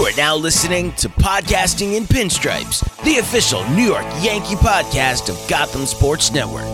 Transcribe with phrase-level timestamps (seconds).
[0.00, 5.46] You are now listening to Podcasting in Pinstripes, the official New York Yankee podcast of
[5.46, 6.64] Gotham Sports Network.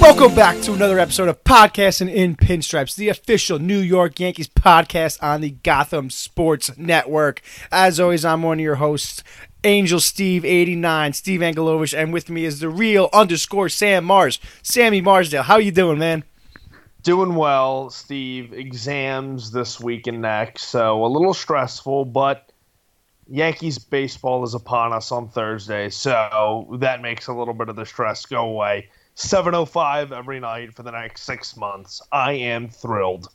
[0.00, 5.20] Welcome back to another episode of Podcasting in Pinstripes, the official New York Yankees podcast
[5.20, 7.42] on the Gotham Sports Network.
[7.72, 9.24] As always, I'm one of your hosts,
[9.64, 15.02] Angel Steve 89, Steve Angelovich, and with me is the real underscore Sam Mars, Sammy
[15.02, 15.42] Marsdale.
[15.42, 16.24] How you doing, man?
[17.02, 18.52] Doing well, Steve.
[18.54, 22.52] Exams this week and next, so a little stressful, but
[23.26, 27.86] Yankees baseball is upon us on Thursday, so that makes a little bit of the
[27.86, 28.88] stress go away.
[29.14, 32.00] 7:05 every night for the next 6 months.
[32.12, 33.28] I am thrilled.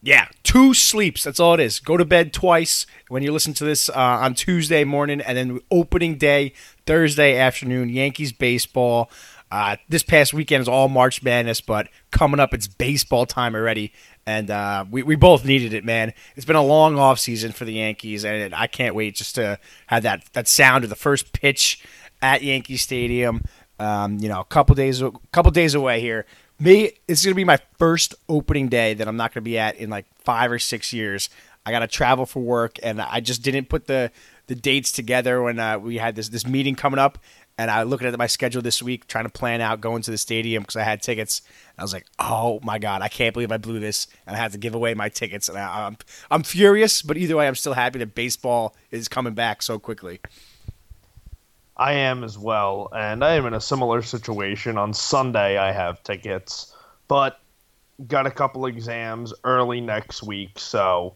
[0.00, 1.24] Yeah, two sleeps.
[1.24, 1.80] That's all it is.
[1.80, 5.60] Go to bed twice when you listen to this uh, on Tuesday morning, and then
[5.70, 6.52] opening day
[6.86, 7.88] Thursday afternoon.
[7.88, 9.10] Yankees baseball.
[9.50, 13.92] Uh, this past weekend is all March Madness, but coming up, it's baseball time already,
[14.26, 16.12] and uh, we we both needed it, man.
[16.36, 19.58] It's been a long off season for the Yankees, and I can't wait just to
[19.86, 21.82] have that that sound of the first pitch
[22.22, 23.42] at Yankee Stadium.
[23.80, 26.26] Um, you know, a couple days, a couple days away here.
[26.60, 29.90] Me, it's gonna be my first opening day that I'm not gonna be at in
[29.90, 31.30] like five or six years.
[31.64, 34.10] I gotta travel for work, and I just didn't put the
[34.48, 37.18] the dates together when uh, we had this this meeting coming up.
[37.60, 40.18] And I looking at my schedule this week, trying to plan out going to the
[40.18, 41.42] stadium because I had tickets.
[41.76, 44.52] I was like, "Oh my god, I can't believe I blew this!" And I had
[44.52, 45.48] to give away my tickets.
[45.48, 45.96] And I, I'm
[46.30, 50.20] I'm furious, but either way, I'm still happy that baseball is coming back so quickly.
[51.78, 54.76] I am as well, and I am in a similar situation.
[54.76, 56.74] On Sunday, I have tickets,
[57.06, 57.40] but
[58.06, 61.14] got a couple exams early next week, so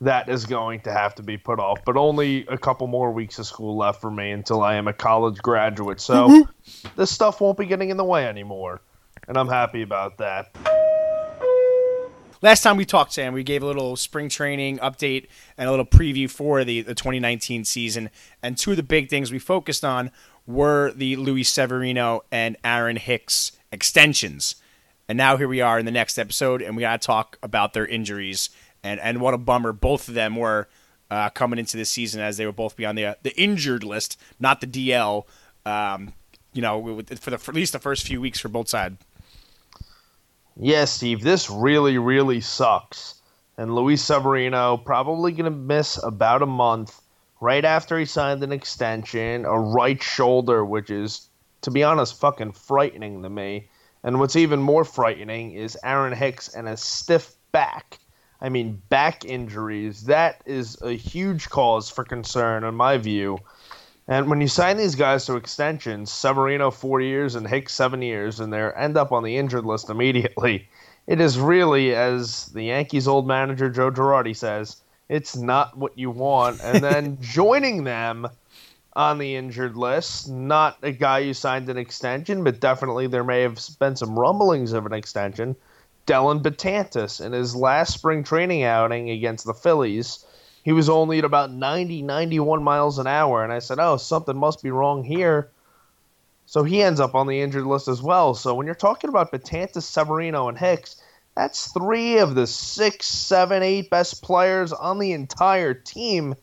[0.00, 1.80] that is going to have to be put off.
[1.84, 4.92] But only a couple more weeks of school left for me until I am a
[4.92, 6.88] college graduate, so mm-hmm.
[6.96, 8.80] this stuff won't be getting in the way anymore,
[9.26, 10.56] and I'm happy about that.
[12.42, 15.86] Last time we talked, Sam, we gave a little spring training update and a little
[15.86, 18.10] preview for the, the 2019 season.
[18.42, 20.10] And two of the big things we focused on
[20.46, 24.56] were the Luis Severino and Aaron Hicks extensions.
[25.08, 27.72] And now here we are in the next episode, and we got to talk about
[27.72, 28.50] their injuries
[28.84, 30.68] and, and what a bummer both of them were
[31.10, 34.20] uh, coming into this season as they would both be on the the injured list,
[34.38, 35.24] not the DL.
[35.66, 36.12] Um,
[36.52, 38.96] you know, for the for at least the first few weeks for both sides.
[40.56, 43.20] Yeah, Steve, this really, really sucks.
[43.56, 47.00] And Luis Severino probably going to miss about a month
[47.40, 51.28] right after he signed an extension, a right shoulder, which is,
[51.62, 53.68] to be honest, fucking frightening to me.
[54.02, 57.98] And what's even more frightening is Aaron Hicks and a stiff back.
[58.40, 60.04] I mean, back injuries.
[60.04, 63.38] That is a huge cause for concern, in my view.
[64.06, 68.38] And when you sign these guys to extensions, Severino four years and Hicks seven years,
[68.38, 70.68] and they end up on the injured list immediately,
[71.06, 74.76] it is really, as the Yankees' old manager Joe Girardi says,
[75.08, 76.60] it's not what you want.
[76.62, 78.28] And then joining them
[78.94, 83.42] on the injured list, not a guy who signed an extension, but definitely there may
[83.42, 85.56] have been some rumblings of an extension.
[86.06, 90.24] Dellin Betances in his last spring training outing against the Phillies
[90.64, 93.44] he was only at about 90, 91 miles an hour.
[93.44, 95.50] And I said, oh, something must be wrong here.
[96.46, 98.34] So he ends up on the injured list as well.
[98.34, 101.02] So when you're talking about Betances, Severino, and Hicks,
[101.36, 106.34] that's three of the six, seven, eight best players on the entire team.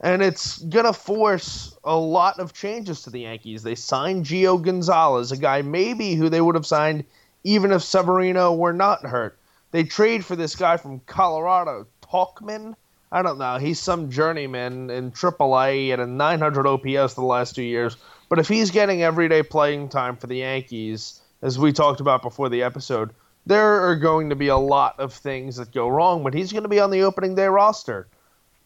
[0.00, 3.62] And it's going to force a lot of changes to the Yankees.
[3.62, 7.04] They signed Gio Gonzalez, a guy maybe who they would have signed
[7.44, 9.38] even if Severino were not hurt.
[9.70, 12.74] They trade for this guy from Colorado, Tauchman.
[13.12, 13.58] I don't know.
[13.58, 17.96] He's some journeyman in AAA at a 900 OPS the last two years.
[18.28, 22.48] But if he's getting everyday playing time for the Yankees, as we talked about before
[22.48, 23.10] the episode,
[23.46, 26.22] there are going to be a lot of things that go wrong.
[26.22, 28.06] But he's going to be on the opening day roster.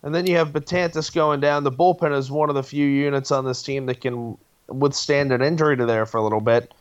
[0.03, 1.65] And then you have Betances going down.
[1.65, 4.37] The bullpen is one of the few units on this team that can
[4.69, 6.75] withstand an injury to there for a little bit.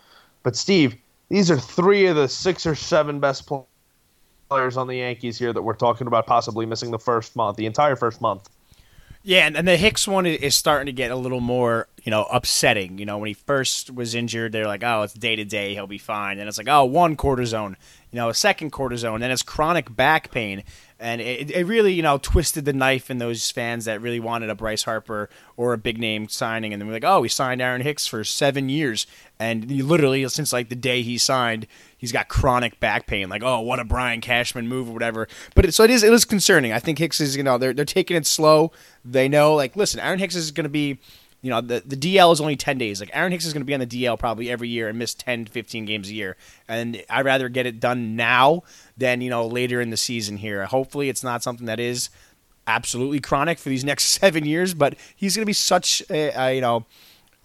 [0.44, 0.98] But Steve,
[1.30, 3.66] these are three of the six or seven best players
[4.50, 7.66] players on the Yankees here that we're talking about possibly missing the first month, the
[7.66, 8.50] entire first month.
[9.25, 12.98] Yeah, and the Hicks one is starting to get a little more, you know, upsetting.
[12.98, 15.88] You know, when he first was injured, they're like, "Oh, it's day to day, he'll
[15.88, 17.78] be fine." And it's like, "Oh, one cortisone,
[18.13, 20.63] you know, a second cortisone, then it's chronic back pain."
[21.00, 24.50] And it, it really, you know, twisted the knife in those fans that really wanted
[24.50, 27.62] a Bryce Harper or a big name signing, and then we're like, "Oh, we signed
[27.62, 29.06] Aaron Hicks for seven years,"
[29.38, 31.68] and he literally since like the day he signed,
[31.98, 33.27] he's got chronic back pain.
[33.30, 35.27] Like, oh, what a Brian Cashman move or whatever.
[35.56, 36.71] But it, so it is, it is concerning.
[36.71, 38.71] I think Hicks is, you know, they're they're taking it slow.
[39.04, 41.00] They know, like, listen, Aaron Hicks is going to be
[41.44, 43.01] you know, the, the DL is only 10 days.
[43.01, 45.13] Like Aaron Hicks is going to be on the DL probably every year and miss
[45.13, 46.38] 10 to 15 games a year.
[46.69, 48.63] And I'd rather get it done now
[48.98, 50.66] than, you know, later in the season here.
[50.66, 52.10] Hopefully it's not something that is
[52.66, 56.56] absolutely chronic for these next seven years, but he's going to be such a, a,
[56.56, 56.86] you know,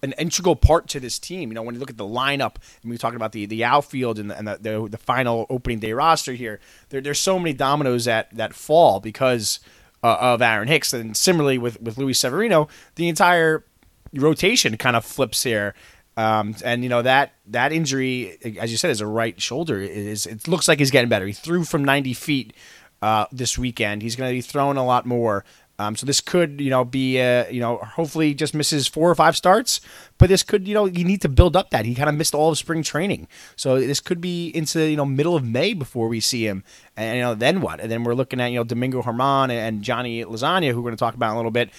[0.00, 1.50] an integral part to this team.
[1.50, 3.64] You know, when you look at the lineup, and we are talking about the, the
[3.64, 6.60] outfield and, the, and the, the, the, final opening day roster here,
[6.90, 9.58] there, there's so many dominoes that, that fall because
[10.04, 10.92] uh, of Aaron Hicks.
[10.92, 13.64] And similarly with, with Luis Severino, the entire
[14.14, 15.74] rotation kind of flips here.
[16.16, 19.80] Um, and you know that that injury, as you said, is a right shoulder.
[19.80, 21.26] Is it looks like he's getting better.
[21.26, 22.54] He threw from 90 feet
[23.02, 24.02] uh, this weekend.
[24.02, 25.44] He's going to be throwing a lot more.
[25.80, 29.14] Um, so this could, you know, be, uh, you know, hopefully just misses four or
[29.14, 29.80] five starts,
[30.18, 31.84] but this could, you know, you need to build up that.
[31.84, 35.06] He kind of missed all of spring training, so this could be into, you know,
[35.06, 36.64] middle of May before we see him,
[36.96, 37.78] and you know, then what?
[37.78, 40.96] And then we're looking at, you know, Domingo Germán and Johnny Lasagna, who we're going
[40.96, 41.70] to talk about in a little bit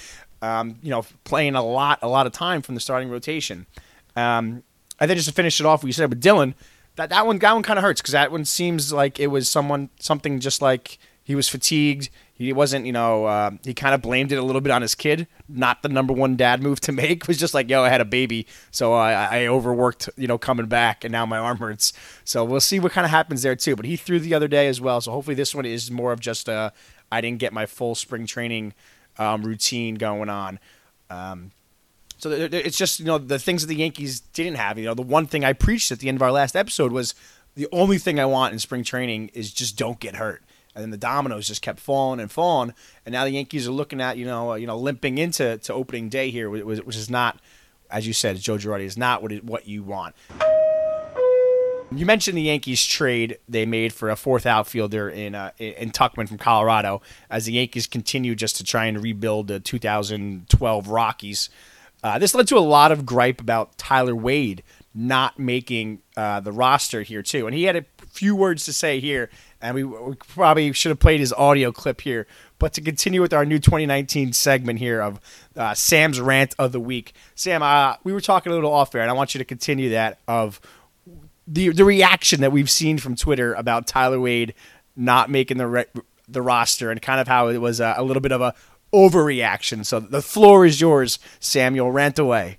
[0.42, 3.66] um, you know, playing a lot, a lot of time from the starting rotation.
[4.16, 4.64] Um,
[5.00, 6.54] and then just to finish it off, we said with Dylan,
[6.96, 9.48] that that one, that one kind of hurts because that one seems like it was
[9.48, 12.10] someone, something just like he was fatigued.
[12.34, 14.96] He wasn't, you know, uh, he kind of blamed it a little bit on his
[14.96, 15.28] kid.
[15.48, 17.28] Not the number one dad move to make.
[17.28, 20.66] Was just like, yo, I had a baby, so I, I overworked, you know, coming
[20.68, 21.94] back, and now my arm hurts.
[22.24, 23.76] So we'll see what kind of happens there too.
[23.76, 26.20] But he threw the other day as well, so hopefully this one is more of
[26.20, 26.74] just a,
[27.12, 28.74] I didn't get my full spring training
[29.20, 30.58] um, routine going on.
[31.12, 31.52] Um,
[32.18, 34.78] so it's just you know the things that the Yankees didn't have.
[34.78, 37.16] You know, the one thing I preached at the end of our last episode was
[37.56, 40.44] the only thing I want in spring training is just don't get hurt.
[40.76, 42.74] And then the dominoes just kept falling and falling,
[43.06, 45.74] and now the Yankees are looking at you know uh, you know limping into to
[45.74, 47.40] opening day here, which, is not,
[47.90, 50.16] as you said, Joe Girardi is not what it, what you want.
[51.92, 56.28] You mentioned the Yankees trade they made for a fourth outfielder in uh, in Tauchman
[56.28, 57.02] from Colorado,
[57.32, 61.50] as the Yankees continue just to try and rebuild the 2012 Rockies.
[62.04, 64.64] Uh, this led to a lot of gripe about Tyler Wade
[64.94, 69.00] not making uh, the roster here too, and he had a few words to say
[69.00, 72.28] here, and we, we probably should have played his audio clip here.
[72.60, 75.20] But to continue with our new 2019 segment here of
[75.56, 79.02] uh, Sam's rant of the week, Sam, uh, we were talking a little off air,
[79.02, 80.60] and I want you to continue that of
[81.50, 84.54] the the reaction that we've seen from Twitter about Tyler Wade
[84.96, 85.86] not making the re-
[86.28, 88.54] the roster and kind of how it was a, a, little bit of a
[88.94, 89.86] overreaction.
[89.86, 91.92] So the floor is yours, Samuel.
[91.92, 92.58] Rant away.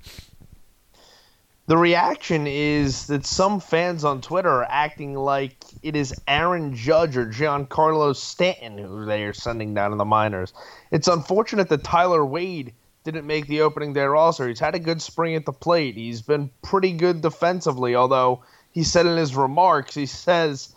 [1.66, 7.16] The reaction is that some fans on Twitter are acting like it is Aaron Judge
[7.16, 10.52] or Giancarlo Stanton who they are sending down in the minors.
[10.90, 14.48] It's unfortunate that Tyler Wade didn't make the opening day roster.
[14.48, 15.94] He's had a good spring at the plate.
[15.94, 18.42] He's been pretty good defensively, although
[18.72, 20.74] he said in his remarks, he says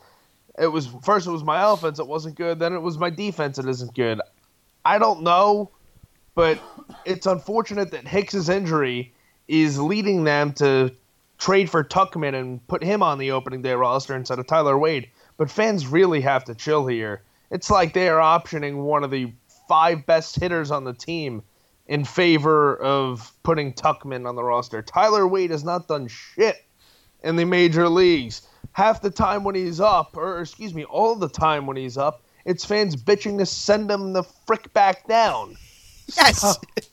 [0.57, 3.57] it was first it was my offense it wasn't good, then it was my defense
[3.57, 4.22] it isn't good.
[4.86, 5.72] I don't know,
[6.36, 6.60] but
[7.06, 9.13] it's unfortunate that Hicks's injury
[9.48, 10.92] is leading them to
[11.38, 15.10] trade for Tuckman and put him on the opening day roster instead of Tyler Wade.
[15.38, 17.22] But fans really have to chill here.
[17.51, 19.34] It's like they are optioning one of the
[19.68, 21.44] five best hitters on the team
[21.88, 24.81] in favor of putting Tuckman on the roster.
[24.81, 26.62] Tyler Wade has not done shit
[27.24, 28.42] in the major leagues.
[28.74, 32.24] Half the time when he's up, or excuse me, all the time when he's up,
[32.46, 35.56] it's fans bitching to send him the frick back down.
[36.18, 36.42] Yes.
[36.42, 36.54] So,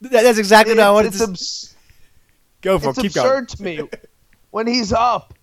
[0.00, 1.74] That's exactly what I wanted to abs-
[2.60, 2.90] go for.
[2.90, 3.80] It's Keep absurd to me.
[4.50, 5.34] when he's up,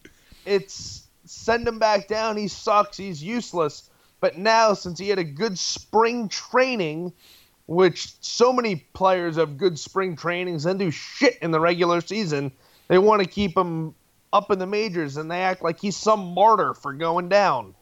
[0.46, 2.38] it's send him back down.
[2.38, 2.96] He sucks.
[2.98, 3.90] He's useless.
[4.20, 7.12] But now, since he had a good spring training,
[7.66, 12.52] which so many players have good spring trainings and do shit in the regular season,
[12.88, 13.96] they want to keep him
[14.32, 17.76] up in the majors, and they act like he's some martyr for going down.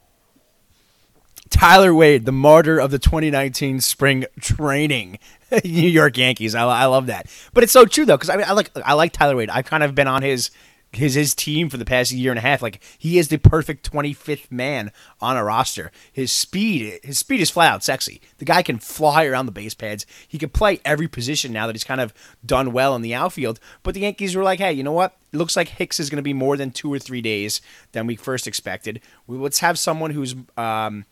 [1.49, 5.19] Tyler Wade, the martyr of the 2019 spring training,
[5.63, 6.55] New York Yankees.
[6.55, 8.93] I, I love that, but it's so true though because I, mean, I like I
[8.93, 9.49] like Tyler Wade.
[9.49, 10.51] I've kind of been on his
[10.93, 12.61] his his team for the past year and a half.
[12.61, 15.91] Like he is the perfect 25th man on a roster.
[16.11, 18.21] His speed, his speed is flat out sexy.
[18.39, 20.05] The guy can fly around the base pads.
[20.27, 22.13] He can play every position now that he's kind of
[22.45, 23.59] done well in the outfield.
[23.83, 25.17] But the Yankees were like, hey, you know what?
[25.31, 27.61] It looks like Hicks is going to be more than two or three days
[27.93, 28.99] than we first expected.
[29.27, 31.05] We, let's have someone who's um,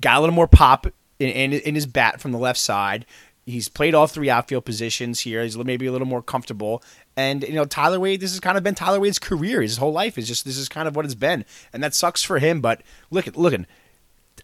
[0.00, 0.88] got a little more pop
[1.20, 3.06] in, in, in his bat from the left side.
[3.44, 5.42] He's played all three outfield positions here.
[5.42, 6.82] He's maybe a little more comfortable,
[7.16, 9.62] and you know, Tyler Wade, this has kind of been Tyler Wade's career.
[9.62, 12.22] His whole life is just this is kind of what it's been, and that sucks
[12.22, 12.60] for him.
[12.60, 13.66] But look at looking,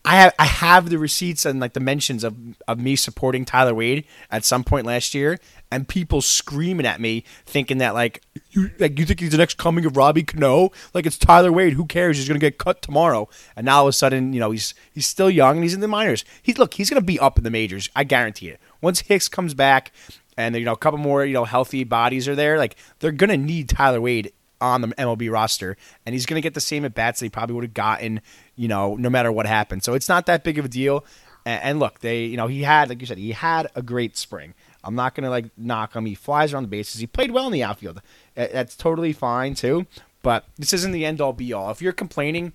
[0.05, 2.37] I have I have the receipts and like the mentions of
[2.67, 5.39] of me supporting Tyler Wade at some point last year,
[5.71, 9.59] and people screaming at me, thinking that like you like you think he's the next
[9.59, 10.71] coming of Robbie Cano?
[10.95, 11.75] Like it's Tyler Wade.
[11.75, 12.17] Who cares?
[12.17, 13.29] He's gonna get cut tomorrow.
[13.57, 15.81] And now all of a sudden, you know, he's he's still young and he's in
[15.81, 16.25] the minors.
[16.43, 17.89] He's look, he's gonna be up in the majors.
[17.95, 18.61] I guarantee it.
[18.81, 19.93] Once Hicks comes back
[20.37, 23.37] and you know a couple more you know healthy bodies are there, like they're gonna
[23.37, 27.21] need Tyler Wade on the MLB roster, and he's gonna get the same at bats
[27.21, 28.21] he probably would have gotten,
[28.57, 29.85] you know, no matter what happened.
[29.85, 31.05] So it's not that big of a deal.
[31.45, 34.17] And, and look, they you know he had like you said he had a great
[34.17, 34.55] spring.
[34.85, 36.07] I'm not gonna like knock him.
[36.07, 37.01] He flies around the bases.
[37.01, 38.01] He played well in the outfield.
[38.35, 39.87] That's totally fine too.
[40.23, 41.71] But this isn't the end all be all.
[41.71, 42.53] If you're complaining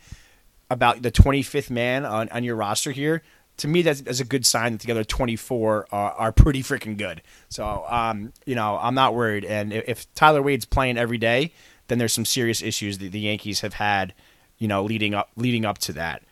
[0.70, 3.22] about the 25th man on, on your roster here,
[3.58, 6.98] to me that's, that's a good sign that the other 24 are, are pretty freaking
[6.98, 7.22] good.
[7.50, 9.46] So, um, you know, I'm not worried.
[9.46, 11.54] And if, if, Tyler Wade's playing every day,
[11.88, 14.14] then there's some serious issues that the Yankees have had,
[14.58, 16.24] you know, leading up leading up to that.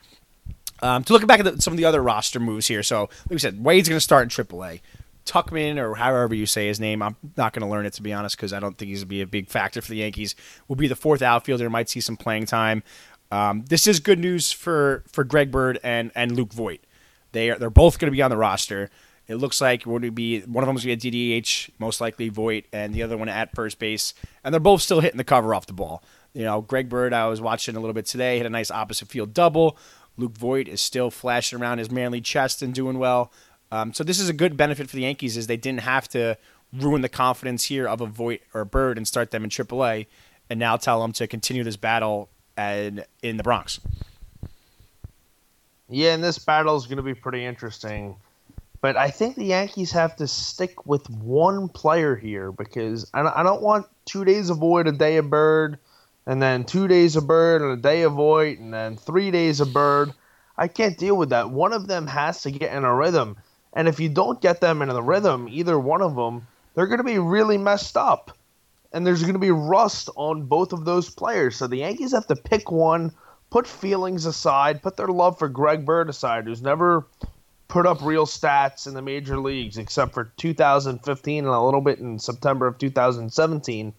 [0.81, 3.29] Um, to look back at the, some of the other roster moves here, so like
[3.29, 4.81] we said, Wade's going to start in AAA.
[5.25, 8.11] Tuckman, or however you say his name, I'm not going to learn it to be
[8.11, 10.35] honest because I don't think he's going to be a big factor for the Yankees.
[10.67, 12.81] Will be the fourth outfielder, might see some playing time.
[13.31, 16.81] Um, this is good news for for Greg Bird and and Luke Voit.
[17.31, 18.89] They are they're both going to be on the roster.
[19.27, 21.69] It looks like would it be one of them is going to be a DDH,
[21.79, 25.17] most likely Voit, and the other one at first base, and they're both still hitting
[25.17, 26.03] the cover off the ball.
[26.33, 29.07] You know, Greg Bird, I was watching a little bit today, hit a nice opposite
[29.07, 29.77] field double.
[30.17, 33.31] Luke Voit is still flashing around his manly chest and doing well.
[33.71, 36.37] Um, so this is a good benefit for the Yankees is they didn't have to
[36.73, 40.07] ruin the confidence here of a Voit or a Bird and start them in AAA,
[40.49, 43.79] and now tell them to continue this battle and in the Bronx.
[45.91, 48.15] Yeah, and this battle is going to be pretty interesting.
[48.79, 53.61] But I think the Yankees have to stick with one player here because I don't
[53.61, 55.77] want two days of Voit, a day of Bird,
[56.25, 59.59] and then two days of Bird and a day of Voit, and then three days
[59.59, 60.13] of Bird.
[60.57, 61.51] I can't deal with that.
[61.51, 63.37] One of them has to get in a rhythm.
[63.73, 66.99] And if you don't get them in the rhythm, either one of them, they're going
[66.99, 68.35] to be really messed up.
[68.93, 71.55] And there's going to be rust on both of those players.
[71.55, 73.11] So the Yankees have to pick one,
[73.51, 77.05] put feelings aside, put their love for Greg Bird aside, who's never
[77.67, 81.99] put up real stats in the major leagues except for 2015 and a little bit
[81.99, 83.93] in September of 2017,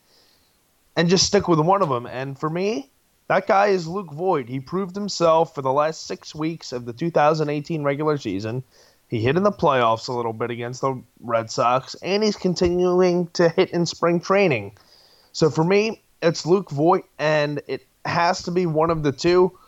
[0.96, 2.06] and just stick with one of them.
[2.06, 2.90] And for me,
[3.28, 4.48] that guy is Luke Voit.
[4.48, 8.62] He proved himself for the last six weeks of the 2018 regular season.
[9.08, 13.28] He hit in the playoffs a little bit against the Red Sox, and he's continuing
[13.34, 14.76] to hit in spring training.
[15.32, 19.58] So for me, it's Luke Voit, and it has to be one of the two.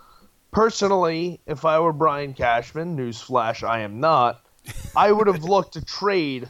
[0.51, 4.41] Personally, if I were Brian Cashman, newsflash, I am not,
[4.97, 6.49] I would have looked to trade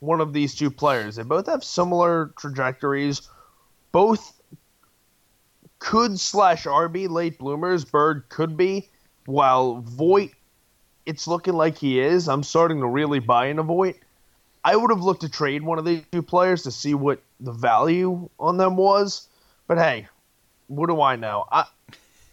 [0.00, 1.16] one of these two players.
[1.16, 3.22] They both have similar trajectories.
[3.92, 4.40] Both
[5.78, 7.84] could slash RB late bloomers.
[7.84, 8.88] Bird could be,
[9.26, 10.32] while Voit
[11.06, 12.28] it's looking like he is.
[12.28, 13.96] I'm starting to really buy into Voit.
[14.64, 17.52] I would have looked to trade one of these two players to see what the
[17.52, 19.28] value on them was.
[19.68, 20.08] But hey,
[20.68, 21.46] what do I know?
[21.50, 21.64] I,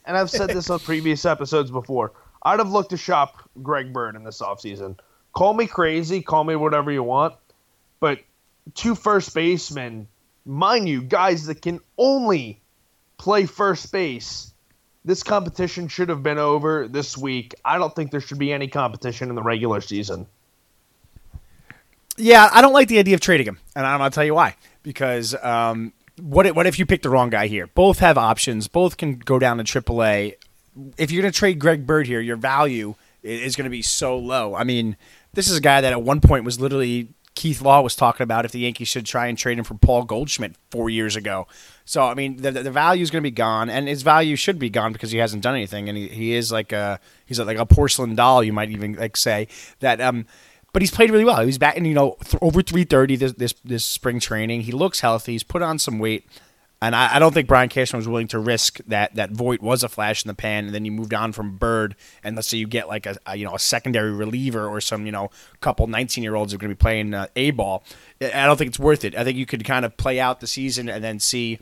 [0.06, 2.14] and I've said this on previous episodes before.
[2.42, 4.98] I'd have looked to shop Greg Bird in this offseason.
[5.34, 7.36] Call me crazy, call me whatever you want.
[8.00, 8.20] But
[8.76, 10.08] two first basemen,
[10.46, 12.62] mind you, guys that can only
[13.18, 14.54] play first base
[15.06, 17.56] this competition should have been over this week.
[17.66, 20.28] I don't think there should be any competition in the regular season.
[22.16, 24.56] Yeah, I don't like the idea of trading him, and I'm gonna tell you why.
[24.84, 27.68] Because um, what if, what if you pick the wrong guy here?
[27.68, 28.68] Both have options.
[28.68, 30.36] Both can go down to AAA.
[30.98, 34.56] If you're gonna trade Greg Bird here, your value is going to be so low.
[34.56, 34.98] I mean,
[35.34, 38.46] this is a guy that at one point was literally Keith Law was talking about
[38.46, 41.48] if the Yankees should try and trade him for Paul Goldschmidt four years ago.
[41.86, 44.60] So I mean, the, the value is going to be gone, and his value should
[44.60, 47.58] be gone because he hasn't done anything, and he, he is like a he's like
[47.58, 49.48] a porcelain doll, you might even like say
[49.80, 50.00] that.
[50.00, 50.26] Um,
[50.74, 51.46] but he's played really well.
[51.46, 54.62] He's batting, you know, th- over 330 this, this this spring training.
[54.62, 55.34] He looks healthy.
[55.34, 56.28] He's put on some weight.
[56.82, 59.84] And I, I, don't think Brian Cashman was willing to risk that that Voit was
[59.84, 62.58] a flash in the pan, and then you moved on from Bird, and let's say
[62.58, 65.30] you get like a, a you know a secondary reliever or some you know
[65.62, 67.86] couple 19 year olds are going to be playing uh, a ball.
[68.20, 69.16] I don't think it's worth it.
[69.16, 71.58] I think you could kind of play out the season and then see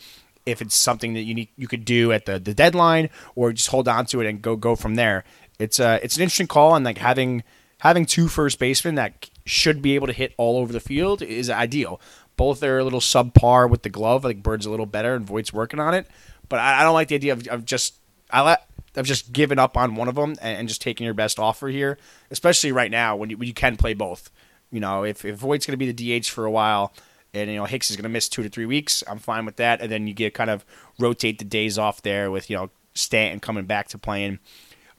[0.48, 3.68] if it's something that you need you could do at the, the deadline, or just
[3.68, 5.24] hold on to it and go go from there.
[5.60, 7.44] It's uh it's an interesting call, and like having
[7.81, 11.50] having two first basemen that should be able to hit all over the field is
[11.50, 12.00] ideal.
[12.38, 14.23] Both are a little subpar with the glove.
[14.23, 16.07] I think Bird's a little better, and Voit's working on it.
[16.47, 17.95] But I, I don't like the idea of, of just
[18.29, 21.13] I let of just giving up on one of them and, and, just taking your
[21.13, 21.97] best offer here,
[22.29, 24.29] especially right now when you, when you can play both.
[24.69, 26.93] You know, if if Voit's going to be the DH for a while,
[27.33, 29.55] and you know Hicks is going to miss two to three weeks, I'm fine with
[29.55, 29.81] that.
[29.81, 30.63] And then you get kind of
[31.00, 34.38] rotate the days off there with you know Stanton coming back to playing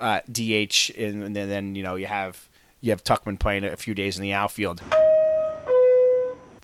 [0.00, 2.48] uh, DH, and, and then you know you have
[2.82, 4.82] you have Tuckman playing a few days in the outfield.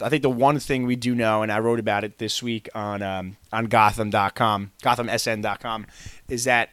[0.00, 2.68] I think the one thing we do know, and I wrote about it this week
[2.74, 5.86] on um, on Gotham.com, GothamSN.com,
[6.28, 6.70] is that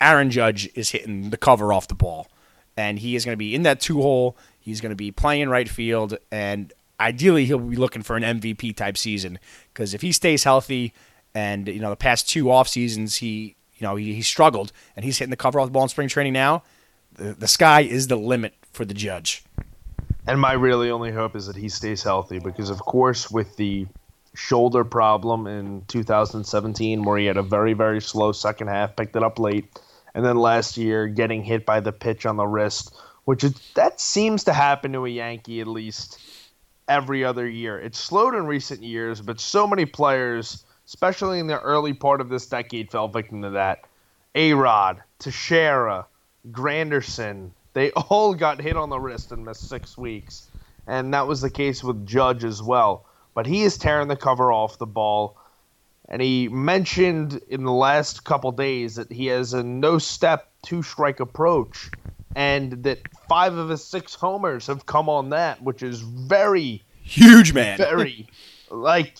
[0.00, 2.28] Aaron Judge is hitting the cover off the ball,
[2.76, 4.36] and he is going to be in that two hole.
[4.60, 8.76] He's going to be playing right field, and ideally he'll be looking for an MVP
[8.76, 9.38] type season
[9.72, 10.92] because if he stays healthy
[11.34, 15.04] and you know the past two off seasons he you know he, he struggled and
[15.04, 16.62] he's hitting the cover off the ball in spring training now,
[17.14, 19.44] the, the sky is the limit for the judge.
[20.26, 23.86] And my really only hope is that he stays healthy because, of course, with the
[24.34, 29.22] shoulder problem in 2017, where he had a very, very slow second half, picked it
[29.22, 29.78] up late,
[30.14, 34.00] and then last year getting hit by the pitch on the wrist, which is, that
[34.00, 36.20] seems to happen to a Yankee at least
[36.88, 37.78] every other year.
[37.78, 42.28] It's slowed in recent years, but so many players, especially in the early part of
[42.28, 43.84] this decade, fell victim to that.
[44.34, 46.06] A Rod, Teixeira,
[46.50, 50.48] Granderson, they all got hit on the wrist and missed six weeks.
[50.86, 53.06] And that was the case with Judge as well.
[53.34, 55.36] But he is tearing the cover off the ball.
[56.08, 60.82] And he mentioned in the last couple days that he has a no step, two
[60.82, 61.90] strike approach.
[62.34, 67.52] And that five of his six homers have come on that, which is very huge,
[67.52, 67.78] man.
[67.78, 68.28] Very.
[68.70, 69.18] like,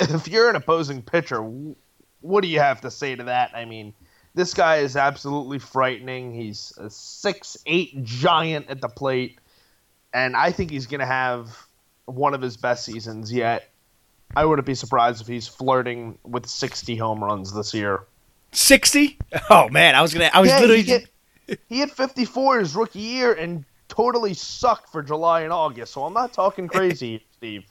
[0.00, 1.42] if you're an opposing pitcher,
[2.20, 3.54] what do you have to say to that?
[3.54, 3.94] I mean,
[4.34, 6.32] this guy is absolutely frightening.
[6.32, 9.38] He's a six eight giant at the plate,
[10.12, 11.48] and I think he's going to have
[12.06, 13.68] one of his best seasons yet.
[14.34, 18.04] I wouldn't be surprised if he's flirting with 60 home runs this year.
[18.52, 19.18] 60?
[19.50, 20.30] Oh man, I was gonna.
[20.32, 20.82] I was yeah, literally.
[20.82, 25.92] He, he had 54 his rookie year and totally sucked for July and August.
[25.92, 27.24] So I'm not talking crazy.
[27.42, 27.64] Steve.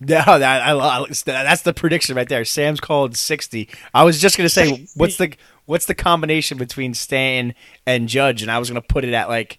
[0.00, 2.44] No, that I, I, that's the prediction right there.
[2.44, 3.68] Sam's called sixty.
[3.94, 5.34] I was just gonna say, what's the
[5.66, 7.54] what's the combination between Stanton
[7.86, 9.58] and Judge, and I was gonna put it at like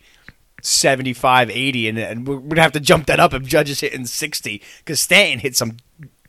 [0.61, 4.61] 75, 80, and, and gonna have to jump that up if Judge is hitting sixty
[4.79, 5.77] because Stanton hit some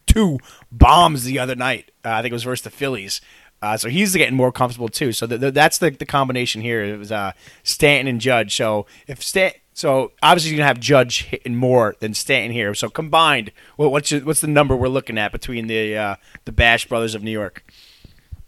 [0.07, 0.39] two
[0.71, 1.91] bombs the other night.
[2.05, 3.21] Uh, I think it was versus the Phillies.
[3.63, 5.11] Uh, so he's getting more comfortable too.
[5.13, 6.85] So the, the, that's the, the combination here.
[6.85, 8.55] It was uh, Stanton and Judge.
[8.55, 12.75] So if Stanton, so obviously you're gonna have Judge hitting more than Stanton here.
[12.75, 16.87] So combined, what's your, what's the number we're looking at between the uh, the Bash
[16.87, 17.65] brothers of New York?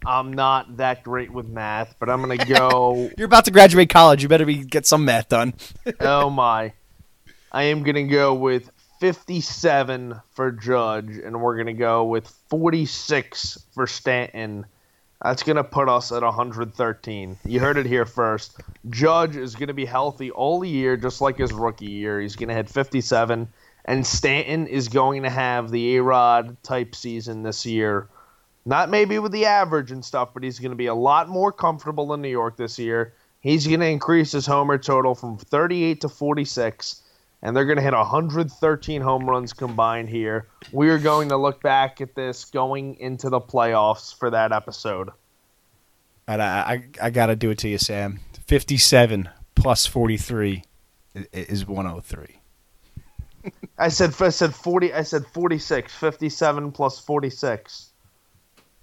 [0.06, 3.10] I'm not that great with math, but I'm gonna go.
[3.18, 4.22] you're about to graduate college.
[4.22, 5.54] You better be get some math done.
[6.00, 6.72] oh my!
[7.52, 13.86] I am gonna go with 57 for Judge, and we're gonna go with 46 for
[13.86, 14.66] Stanton
[15.22, 17.38] that's going to put us at 113.
[17.44, 18.60] You heard it here first.
[18.90, 22.20] Judge is going to be healthy all year, just like his rookie year.
[22.20, 23.48] He's going to hit 57.
[23.86, 28.08] And Stanton is going to have the A Rod type season this year.
[28.66, 31.52] Not maybe with the average and stuff, but he's going to be a lot more
[31.52, 33.14] comfortable in New York this year.
[33.40, 37.02] He's going to increase his homer total from 38 to 46
[37.42, 40.48] and they're going to hit 113 home runs combined here.
[40.72, 45.10] We are going to look back at this going into the playoffs for that episode.
[46.26, 48.20] And I, I, I got to do it to you, Sam.
[48.46, 50.64] 57 plus 43
[51.32, 52.40] is 103.
[53.78, 57.85] I said I said 40 I said 46 57 plus 46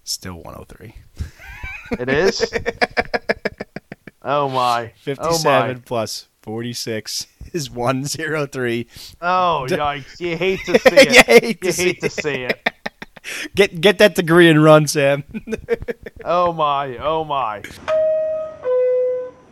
[0.04, 0.96] still 103
[2.00, 2.52] it is
[4.22, 5.74] oh my 57 oh my.
[5.86, 8.88] plus 46 is 103.
[9.22, 10.20] Oh, oh yikes.
[10.20, 11.14] You hate to see it.
[11.16, 12.70] you hate, to, you see, hate to see it.
[13.56, 15.24] Get get that degree and run, Sam.
[16.26, 17.64] oh my, oh my.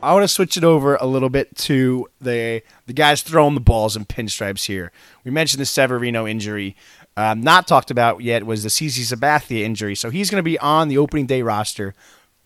[0.04, 3.62] I want to switch it over a little bit to the the guys throwing the
[3.62, 4.92] balls in pinstripes here.
[5.24, 6.76] We mentioned the Severino injury.
[7.18, 9.96] Um, not talked about yet was the CC Sabathia injury.
[9.96, 11.94] So he's going to be on the opening day roster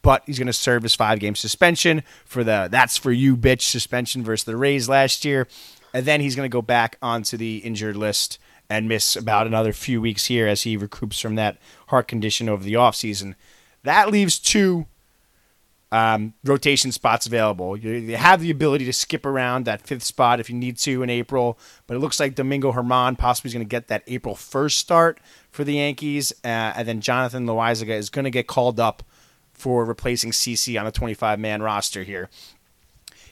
[0.06, 3.64] but he's going to serve his five game suspension for the that's for you bitch
[3.64, 5.48] suspension versus the Rays last year.
[5.96, 8.38] And then he's going to go back onto the injured list
[8.70, 12.64] and miss about another few weeks here as he recoups from that heart condition over
[12.64, 13.34] the offseason.
[13.82, 14.86] That leaves two
[15.96, 17.78] um, rotation spots available.
[17.78, 21.10] You, have the ability to skip around that fifth spot if you need to in
[21.10, 24.74] April, but it looks like Domingo Germán possibly is going to get that April 1st
[24.74, 25.20] start
[25.52, 26.34] for the Yankees.
[26.44, 29.04] Uh, and then Jonathan Loáisiga is going to get called up
[29.54, 32.30] for replacing CC on a 25 man roster here.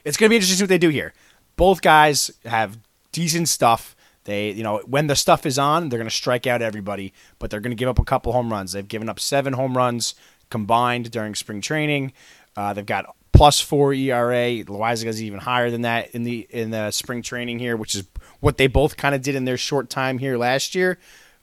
[0.06, 1.14] It's going to be interesting to see what they do here.
[1.58, 2.78] Both guys have
[3.12, 3.94] decent stuff.
[4.24, 7.52] They, you know, when the stuff is on, they're going to strike out everybody, but
[7.52, 8.72] they're going to give up a couple home runs.
[8.72, 10.16] They've given up seven home runs
[10.50, 12.14] combined during spring training.
[12.56, 14.64] Uh, they've got plus four ERA.
[14.64, 18.04] Loáisiga is even higher than that in the in the spring training here, which is
[18.40, 21.00] what they both kind of did in their short time here last year.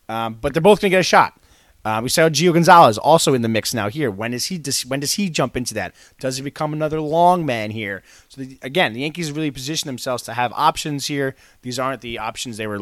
[0.09, 1.41] Um, but they're both going to get a shot.
[1.83, 4.11] Uh, we saw Gio Gonzalez also in the mix now here.
[4.11, 4.59] When is he?
[4.59, 5.95] Does, when does he jump into that?
[6.19, 8.03] Does he become another long man here?
[8.29, 11.35] So the, again, the Yankees really position themselves to have options here.
[11.63, 12.81] These aren't the options they were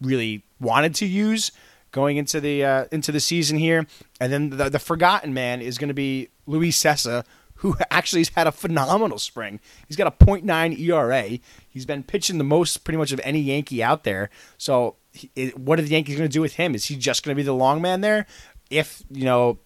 [0.00, 1.52] really wanted to use
[1.92, 3.86] going into the uh, into the season here.
[4.18, 7.24] And then the, the forgotten man is going to be Luis Cessa,
[7.58, 9.60] who actually has had a phenomenal spring.
[9.86, 11.38] He's got a .9 ERA.
[11.68, 14.30] He's been pitching the most pretty much of any Yankee out there.
[14.56, 16.74] So he, what are the Yankees going to do with him?
[16.74, 18.26] Is he just going to be the long man there?
[18.70, 19.58] If you know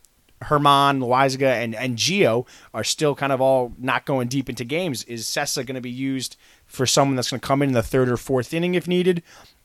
[0.42, 5.05] Germán, Loaisiga, and and Gio are still kind of all not going deep into games,
[5.05, 7.83] is Cessa going to be used for someone that's going to come in, in the
[7.83, 9.22] third or fourth inning if needed?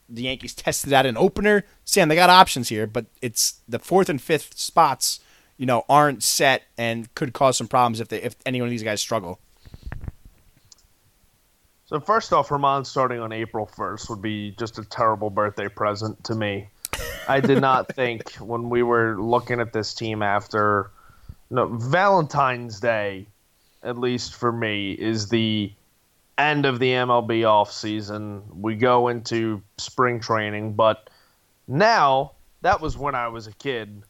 [0.09, 1.65] The Yankees tested that in opener.
[1.83, 5.19] Sam, they got options here, but it's the fourth and fifth spots,
[5.57, 8.71] you know, aren't set and could cause some problems if they if any one of
[8.71, 9.39] these guys struggle.
[11.85, 16.21] So first off, Germán starting on April first would be just a terrible birthday present
[16.25, 16.69] to me.
[17.29, 20.91] I did not think when we were looking at this team after
[21.49, 23.27] no Valentine's Day,
[23.83, 25.71] at least for me, is the
[26.37, 28.43] end of the MLB offseason.
[28.53, 31.09] We go into spring training, but
[31.69, 34.03] now that was when I was a kid.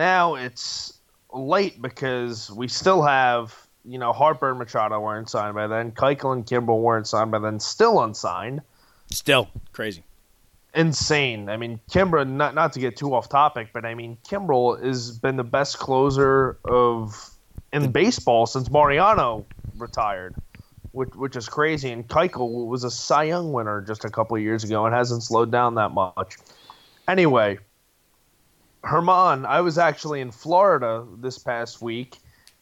[0.00, 0.94] Now it's
[1.30, 5.92] late because we still have, you know, Harper and Machado weren't signed by then.
[5.92, 8.62] Keuchel and Kimbrel weren't signed by then, still unsigned.
[9.10, 10.02] Still crazy.
[10.74, 11.50] Insane.
[11.50, 15.18] I mean, Kimbrel, not, not to get too off topic, but I mean, Kimbrel has
[15.18, 17.28] been the best closer of
[17.70, 19.44] in baseball since Mariano
[19.76, 20.34] retired
[20.92, 21.90] which which is crazy.
[21.90, 25.24] And Keuchel was a Cy Young winner just a couple of years ago and hasn't
[25.24, 26.38] slowed down that much.
[27.06, 27.58] Anyway,
[28.82, 32.18] Germán, I was actually in Florida this past week,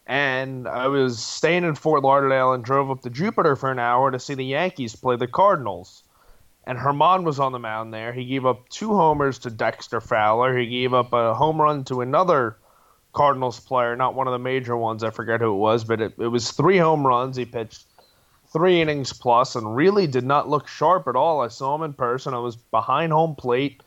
[0.07, 4.11] and I was staying in Fort Lauderdale and drove up to Jupiter for an hour
[4.11, 6.03] to see the Yankees play the Cardinals.
[6.65, 8.13] And Germán was on the mound there.
[8.13, 10.57] He gave up two homers to Dexter Fowler.
[10.57, 12.57] He gave up a home run to another
[13.13, 15.03] Cardinals player, not one of the major ones.
[15.03, 17.37] I forget who it was, but it, it was three home runs.
[17.37, 17.85] He pitched
[18.53, 21.41] three innings plus and really did not look sharp at all.
[21.41, 22.35] I saw him in person.
[22.35, 23.83] I was behind home plate,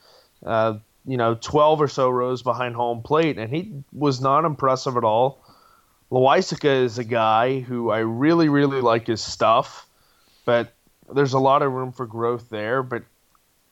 [0.45, 4.97] uh, you know, 12 or so rows behind home plate, and he was not impressive
[4.97, 5.43] at all.
[6.11, 9.87] Loaisiga is a guy who I really, really like his stuff,
[10.45, 10.73] but
[11.13, 12.83] there's a lot of room for growth there.
[12.83, 13.03] But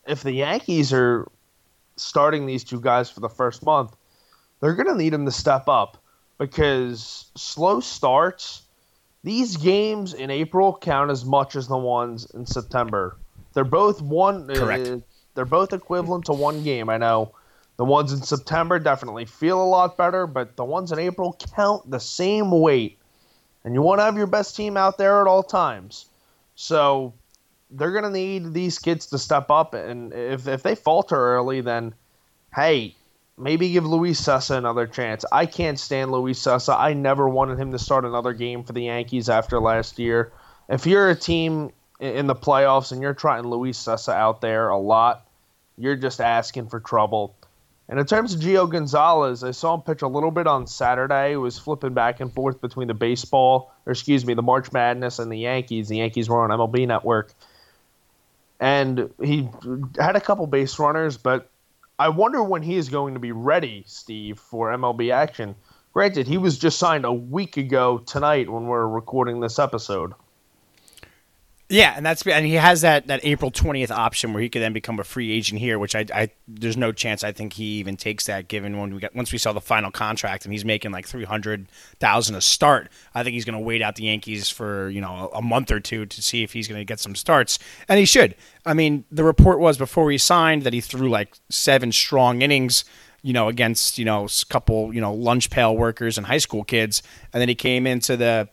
[0.07, 1.27] if the Yankees are
[1.97, 3.95] starting these two guys for the first month,
[4.61, 5.97] they're going to need them to step up
[6.37, 8.63] because slow starts–
[9.23, 13.17] these games in April count as much as the ones in September.
[13.53, 14.49] They're both one.
[14.49, 14.87] Uh, Correct.
[14.87, 14.97] Uh,
[15.35, 16.89] they're both equivalent to one game.
[16.89, 17.33] I know
[17.77, 21.89] the ones in September definitely feel a lot better, but the ones in April count
[21.89, 22.97] the same weight.
[23.63, 26.05] And you want to have your best team out there at all times.
[26.55, 27.13] So
[27.71, 29.73] they're going to need these kids to step up.
[29.73, 31.93] And if, if they falter early, then
[32.55, 32.95] hey,
[33.37, 35.23] maybe give Luis Cessa another chance.
[35.31, 36.77] I can't stand Luis Cessa.
[36.77, 40.31] I never wanted him to start another game for the Yankees after last year.
[40.67, 44.77] If you're a team in the playoffs and you're trying Luis Cessa out there a
[44.77, 45.27] lot,
[45.77, 47.35] you're just asking for trouble.
[47.89, 51.31] And in terms of Gio Gonzalez, I saw him pitch a little bit on Saturday.
[51.31, 55.17] He was flipping back and forth between the baseball, or excuse me, the March Madness
[55.17, 55.89] and the Yankees.
[55.89, 57.33] The Yankees were on MLB Network.
[58.59, 59.49] And he
[59.97, 61.49] had a couple base runners, but
[61.97, 65.55] I wonder when he is going to be ready, Steve, for MLB action.
[65.93, 70.13] Granted, he was just signed a week ago tonight when we're recording this episode.
[71.71, 74.73] Yeah, and that's and he has that that April twentieth option where he could then
[74.73, 77.95] become a free agent here, which I, I there's no chance I think he even
[77.95, 80.91] takes that given when we got once we saw the final contract and he's making
[80.91, 81.67] like three hundred
[81.99, 82.89] thousand a start.
[83.13, 85.79] I think he's going to wait out the Yankees for you know a month or
[85.79, 88.33] two to see if he's going to get some starts, and he should.
[88.65, 92.83] I mean, the report was before he signed that he threw like seven strong innings
[93.21, 96.63] you know, against, you know, a couple, you know, lunch pail workers and high school
[96.63, 97.03] kids.
[97.33, 98.47] And then he came into the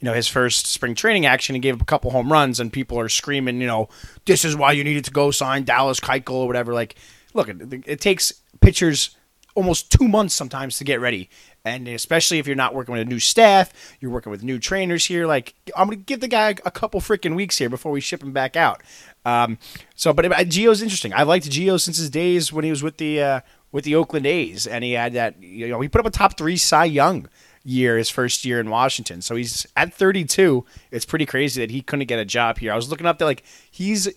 [0.00, 2.72] you know his first spring training action and gave up a couple home runs and
[2.72, 3.88] people are screaming you know
[4.26, 6.74] this is why you needed to go sign Dallas Keuchel or whatever.
[6.74, 6.96] Like
[7.34, 9.16] look it, it takes pitchers
[9.54, 11.30] almost two months sometimes to get ready.
[11.64, 15.06] And especially if you're not working with a new staff you're working with new trainers
[15.06, 18.22] here like I'm gonna give the guy a couple freaking weeks here before we ship
[18.22, 18.82] him back out.
[19.24, 19.58] Um,
[19.94, 21.12] so but Gio's interesting.
[21.12, 23.40] I've liked Gio since his days when he was with the uh,
[23.72, 26.36] with the Oakland A's and he had that you know he put up a top
[26.36, 27.28] three Cy Young
[27.66, 29.20] year, his first year in Washington.
[29.20, 30.64] So he's at 32.
[30.90, 32.72] It's pretty crazy that he couldn't get a job here.
[32.72, 34.08] I was looking up there, like he's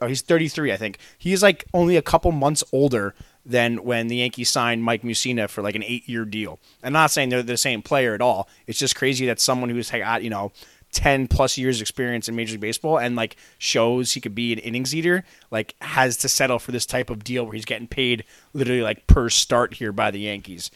[0.00, 0.98] oh he's 33, I think.
[1.16, 5.62] He's like only a couple months older than when the Yankees signed Mike Mussina for
[5.62, 6.60] like an eight year deal.
[6.82, 8.48] I'm not saying they're the same player at all.
[8.66, 10.52] It's just crazy that someone who's got you know
[10.92, 14.58] 10 plus years experience in Major League Baseball and like shows he could be an
[14.58, 18.24] innings eater, like has to settle for this type of deal where he's getting paid
[18.52, 20.70] literally like per start here by the Yankees.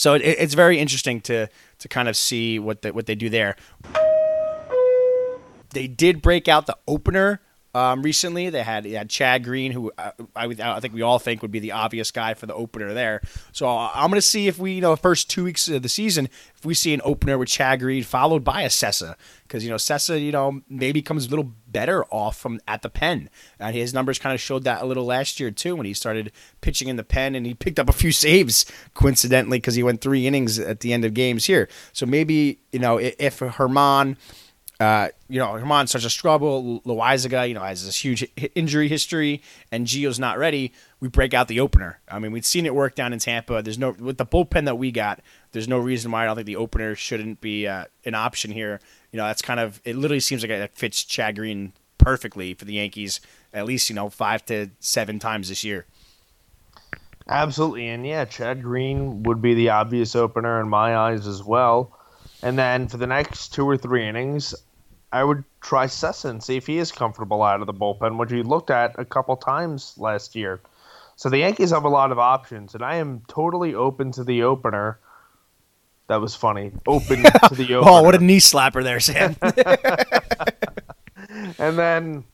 [0.00, 3.28] So it, it's very interesting to to kind of see what the, what they do
[3.28, 3.54] there.
[5.74, 7.42] They did break out the opener
[7.74, 8.50] um, recently.
[8.50, 11.50] They had, they had Chad Green, who uh, I, I think we all think would
[11.50, 13.20] be the obvious guy for the opener there.
[13.52, 16.28] So I'm going to see if we, you know, first two weeks of the season,
[16.56, 19.76] if we see an opener with Chad Green followed by a Cessa, because you know
[19.76, 23.30] Cessa, you know, maybe comes a little better off from at the pen.
[23.58, 26.32] And his numbers kind of showed that a little last year too when he started
[26.60, 30.00] pitching in the pen, and he picked up a few saves coincidentally because he went
[30.00, 31.68] three innings at the end of games here.
[31.92, 34.16] So maybe you know if Germán
[34.80, 36.80] uh, you know, Germán's such a struggle.
[36.86, 40.72] Loaisiga, you know, has this huge injury history, and Gio's not ready.
[41.00, 42.00] We break out the opener.
[42.08, 43.60] I mean, we've seen it work down in Tampa.
[43.60, 45.20] There's no with the bullpen that we got.
[45.52, 48.80] There's no reason why I don't think the opener shouldn't be uh, an option here.
[49.12, 49.96] You know, that's kind of it.
[49.96, 53.20] Literally seems like it fits Chad Green perfectly for the Yankees.
[53.52, 55.84] At least you know five to seven times this year.
[57.28, 61.96] Absolutely, and yeah, Chad Green would be the obvious opener in my eyes as well.
[62.42, 64.54] And then for the next two or three innings,
[65.12, 68.30] I would try Cessa and see if he is comfortable out of the bullpen, which
[68.30, 70.60] he looked at a couple times last year.
[71.16, 74.44] So the Yankees have a lot of options, and I am totally open to the
[74.44, 74.98] opener.
[76.06, 76.72] That was funny.
[76.86, 77.90] Open to the opener.
[77.90, 79.36] oh, what a knee slapper there, Sam.
[81.58, 82.24] and then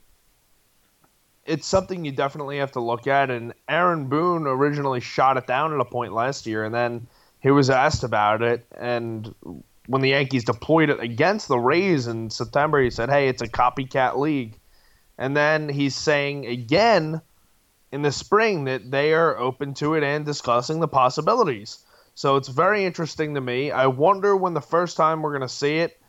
[1.46, 3.30] it's something you definitely have to look at.
[3.30, 7.06] And Aaron Boone originally shot it down at a point last year, and then
[7.40, 9.34] he was asked about it, and
[9.86, 13.48] when the Yankees deployed it against the Rays in September, he said, "Hey, it's a
[13.48, 14.58] copycat league,"
[15.18, 17.20] and then he's saying again
[17.92, 21.78] in the spring that they are open to it and discussing the possibilities.
[22.14, 23.70] So it's very interesting to me.
[23.70, 26.00] I wonder when the first time we're going to see it.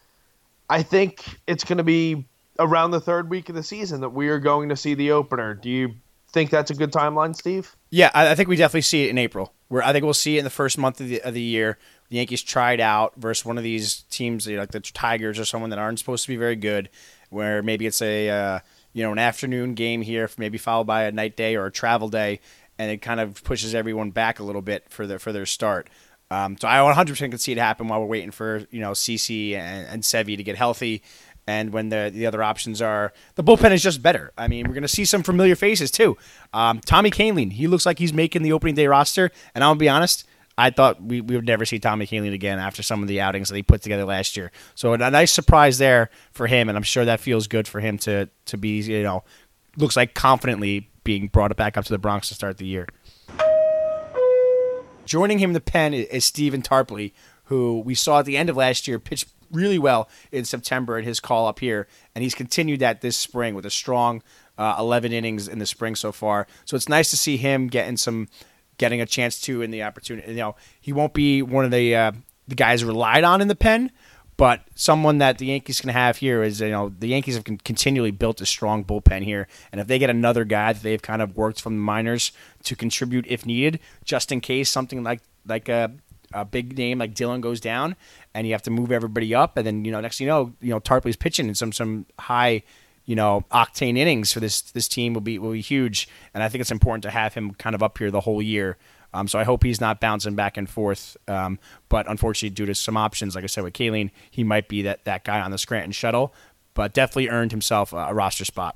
[0.70, 2.26] I think it's going to be
[2.60, 5.54] around the third week of the season that we are going to see the opener.
[5.54, 5.96] Do you
[6.32, 7.76] think that's a good timeline, Steve?
[7.90, 9.54] Yeah, I think we definitely see it in April.
[9.70, 11.78] Where I think we'll see it in the first month of the, of the year
[12.10, 15.80] the Yankees tried out versus one of these teams like the Tigers or someone that
[15.80, 16.90] aren't supposed to be very good,
[17.30, 18.60] where maybe it's a uh,
[18.94, 22.10] you know an afternoon game here, maybe followed by a night day or a travel
[22.10, 22.40] day,
[22.78, 25.90] and it kind of pushes everyone back a little bit for their for their start.
[26.30, 29.54] Um, so I 100% can see it happen while we're waiting for you know CC
[29.54, 31.04] and, and Sevy to get healthy.
[31.50, 34.34] And when the the other options are, the bullpen is just better.
[34.38, 36.18] I mean, we're going to see some familiar faces too.
[36.54, 39.32] Um, Tommy Kahnle, he looks like he's making the opening day roster.
[39.56, 42.82] And I'll be honest, I thought we, we would never see Tommy Kahnle again after
[42.82, 44.52] some of the outings that he put together last year.
[44.74, 47.98] So a nice surprise there for him, and I'm sure that feels good for him
[48.00, 49.24] to to be you know
[49.78, 52.88] looks like confidently being brought back up to the Bronx to start the year.
[55.06, 57.14] Joining him in the pen is Stephen Tarpley,
[57.46, 61.06] who we saw at the end of last year pitch really well in September in
[61.06, 64.22] his call up here, and he's continued that this spring with a strong
[64.58, 66.48] uh, 11 innings in the spring so far.
[66.66, 68.28] So it's nice to see him getting some
[68.78, 70.32] getting a chance to in the opportunity.
[70.32, 72.12] You know, he won't be one of the uh,
[72.48, 73.92] the guys relied on in the pen,
[74.38, 78.12] but someone that the Yankees can have here is you know the Yankees have continually
[78.12, 81.36] built a strong bullpen here, and if they get another guy that they've kind of
[81.36, 82.32] worked from the minors
[82.64, 85.92] to contribute if needed, just in case something like like a
[86.34, 87.96] a big name like Dylan goes down,
[88.34, 90.54] and you have to move everybody up, and then you know next thing you know,
[90.62, 92.64] you know Tarpley's pitching in some some high
[93.08, 96.50] you know octane innings for this this team will be will be huge, and I
[96.50, 98.78] think it's important to have him kind of up here the whole year.
[99.14, 101.16] Um, so I hope he's not bouncing back and forth.
[101.28, 101.58] Um,
[101.90, 105.06] but unfortunately, due to some options, like I said with Kahnle, he might be that
[105.06, 106.36] that guy on the Scranton shuttle.
[106.74, 108.76] But definitely earned himself a, a roster spot.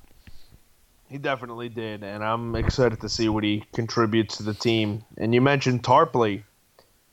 [1.08, 5.04] He definitely did, and I'm excited to see what he contributes to the team.
[5.18, 6.44] And you mentioned Tarpley.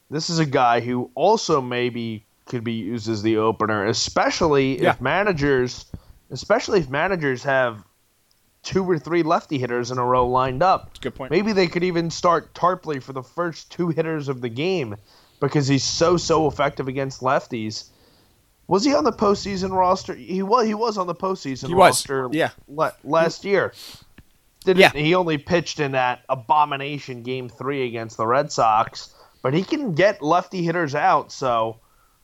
[0.08, 4.90] This is a guy who also maybe could be used as the opener, especially yeah.
[4.90, 5.84] if managers
[6.30, 7.84] especially if managers have
[8.62, 11.00] two or three lefty hitters in a row lined up.
[11.00, 11.30] good point.
[11.30, 14.96] Maybe they could even start Tarpley for the first two hitters of the game
[15.40, 17.88] because he's so so effective against lefties.
[18.66, 20.14] Was he on the postseason roster?
[20.14, 20.66] He was.
[20.66, 22.28] He was on the postseason he roster.
[22.28, 22.36] Was.
[22.36, 22.50] Yeah.
[23.02, 23.72] last year.
[24.64, 24.90] Didn't, yeah.
[24.90, 29.94] He only pitched in that abomination game three against the Red Sox, but he can
[29.94, 31.32] get lefty hitters out.
[31.32, 31.78] So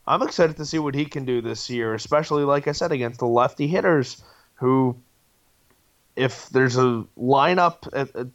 [0.07, 3.21] I'm excited to see what he can do this year, especially like I said against
[3.21, 4.23] the lefty hitters
[4.55, 4.97] who
[6.17, 7.89] if there's a lineup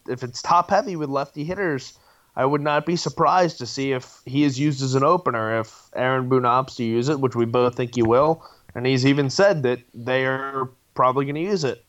[0.08, 1.98] if it's top heavy with lefty hitters,
[2.36, 5.90] I would not be surprised to see if he is used as an opener if
[5.96, 9.30] Aaron Boone opts to use it, which we both think he will, and he's even
[9.30, 11.86] said that they are probably going to use it.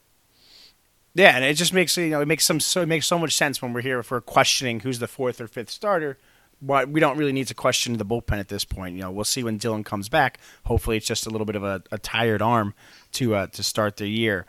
[1.14, 3.34] Yeah, and it just makes you know it makes some so it makes so much
[3.34, 6.18] sense when we're here if we're questioning who's the fourth or fifth starter
[6.62, 8.94] we don't really need to question the bullpen at this point.
[8.94, 10.38] You know, we'll see when Dylan comes back.
[10.66, 12.74] Hopefully, it's just a little bit of a, a tired arm
[13.12, 14.46] to uh, to start the year.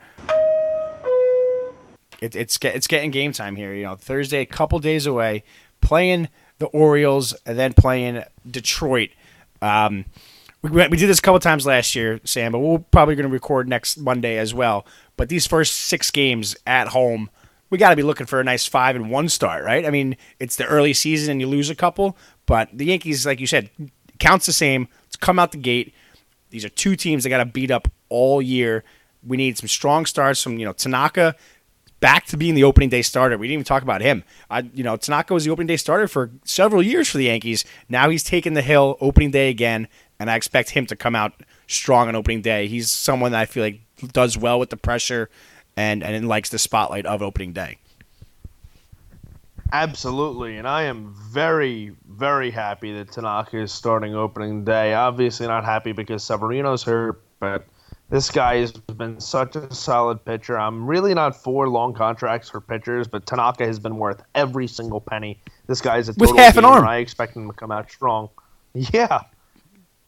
[2.20, 3.74] It, it's it's getting game time here.
[3.74, 5.42] You know, Thursday, a couple days away,
[5.80, 9.10] playing the Orioles and then playing Detroit.
[9.60, 10.04] Um,
[10.62, 13.32] we, we did this a couple times last year, Sam, but we're probably going to
[13.32, 14.86] record next Monday as well.
[15.16, 17.30] But these first six games at home,
[17.72, 19.86] we got to be looking for a nice five and one start, right?
[19.86, 23.40] I mean, it's the early season and you lose a couple, but the Yankees, like
[23.40, 23.70] you said,
[24.18, 24.88] counts the same.
[25.04, 25.94] Let's come out the gate.
[26.50, 28.84] These are two teams that got to beat up all year.
[29.26, 31.34] We need some strong starts from you know Tanaka
[31.98, 33.38] back to being the opening day starter.
[33.38, 34.22] We didn't even talk about him.
[34.50, 37.64] I, you know, Tanaka was the opening day starter for several years for the Yankees.
[37.88, 39.88] Now he's taken the hill opening day again,
[40.20, 42.66] and I expect him to come out strong on opening day.
[42.66, 43.80] He's someone that I feel like
[44.12, 45.30] does well with the pressure
[45.76, 47.78] and and likes the spotlight of opening day.
[49.72, 54.92] Absolutely, and I am very, very happy that Tanaka is starting opening day.
[54.92, 57.64] Obviously, not happy because Severino's hurt, but
[58.10, 60.58] this guy has been such a solid pitcher.
[60.58, 65.00] I'm really not for long contracts for pitchers, but Tanaka has been worth every single
[65.00, 65.40] penny.
[65.68, 66.86] This guy's is a with half an arm.
[66.86, 68.28] I expect him to come out strong.
[68.74, 69.24] Yeah,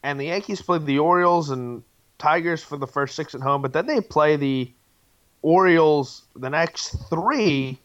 [0.01, 1.83] and the Yankees played the Orioles and
[2.17, 4.71] Tigers for the first six at home, but then they play the
[5.45, 7.77] Orioles the next three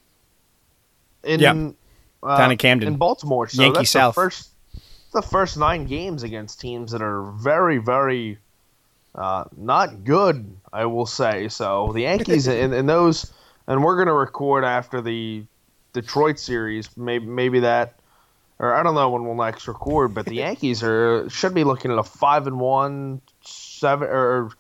[1.22, 1.74] in yep.
[2.22, 3.48] uh, down in Camden in Baltimore.
[3.48, 4.14] So Yankee that's South.
[4.14, 4.48] The first,
[5.12, 8.38] the first nine games against teams that are very, very
[9.14, 11.48] uh, not good, I will say.
[11.48, 13.30] So the Yankees in, in those,
[13.66, 15.44] and we're going to record after the
[15.92, 16.96] Detroit series.
[16.96, 18.00] Maybe maybe that,
[18.58, 20.14] or I don't know when we'll next record.
[20.14, 24.50] But the Yankees are should be looking at a five and one, seven or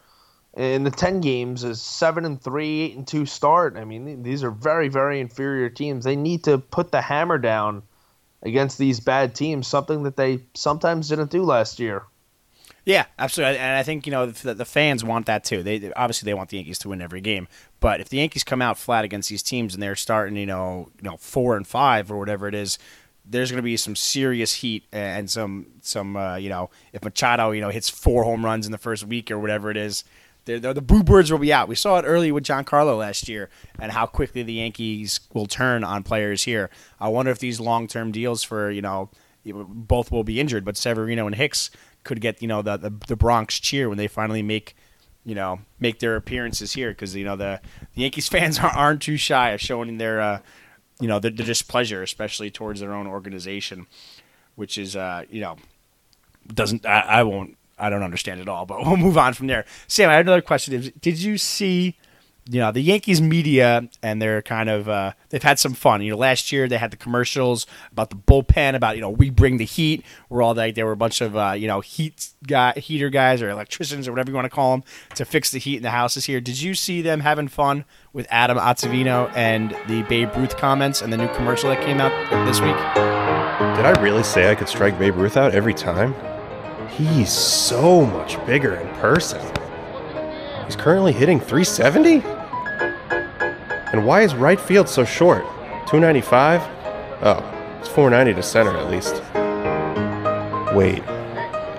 [0.56, 3.76] in the 10 games is 7 and 3 8 and 2 start.
[3.76, 6.04] I mean these are very very inferior teams.
[6.04, 7.82] They need to put the hammer down
[8.42, 12.04] against these bad teams something that they sometimes didn't do last year.
[12.84, 13.58] Yeah absolutely.
[13.58, 15.62] And i think you know the, the fans want that too.
[15.62, 17.46] They obviously they want the yankees to win every game.
[17.78, 20.88] But if the yankees come out flat against these teams and they're starting you know
[21.00, 22.78] you know 4 and 5 or whatever it is
[23.24, 27.52] there's going to be some serious heat and some some uh, you know if Machado
[27.52, 30.02] you know hits four home runs in the first week or whatever it is
[30.44, 31.68] they're, they're, the boo birds will be out.
[31.68, 35.84] We saw it early with Giancarlo last year, and how quickly the Yankees will turn
[35.84, 36.70] on players here.
[36.98, 39.10] I wonder if these long term deals for you know
[39.44, 41.70] both will be injured, but Severino and Hicks
[42.04, 44.74] could get you know the the, the Bronx cheer when they finally make
[45.24, 47.60] you know make their appearances here because you know the,
[47.94, 50.40] the Yankees fans aren't too shy of showing their uh,
[51.00, 53.86] you know their, their displeasure, especially towards their own organization,
[54.54, 55.56] which is uh, you know
[56.52, 59.64] doesn't I, I won't I don't understand it all, but we'll move on from there.
[59.88, 60.92] Sam, I have another question.
[61.00, 61.96] Did you see,
[62.48, 66.02] you know, the Yankees media and they're kind of uh, they've had some fun.
[66.02, 69.30] You know, last year they had the commercials about the bullpen, about you know we
[69.30, 70.04] bring the heat.
[70.28, 73.40] We're all like there were a bunch of uh, you know heat guy, heater guys
[73.42, 75.90] or electricians or whatever you want to call them to fix the heat in the
[75.90, 76.40] houses here.
[76.40, 81.12] Did you see them having fun with Adam Ottavino and the Babe Ruth comments and
[81.12, 82.10] the new commercial that came out
[82.46, 82.76] this week?
[83.76, 86.14] Did I really say I could strike Babe Ruth out every time?
[86.96, 89.40] He's so much bigger in person.
[90.66, 92.22] He's currently hitting 370?
[93.92, 95.42] And why is right field so short?
[95.86, 96.62] 295?
[97.22, 99.22] Oh, it's 490 to center at least.
[100.74, 101.02] Wait,